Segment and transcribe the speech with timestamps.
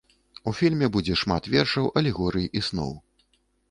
[0.51, 3.01] У фільме будзе шмат вершаў, алегорый і сноў.